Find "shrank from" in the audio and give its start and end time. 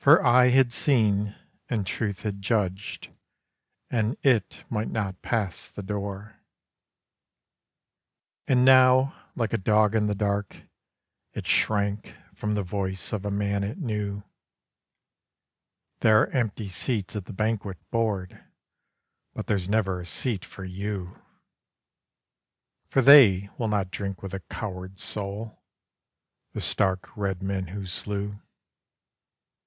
11.46-12.54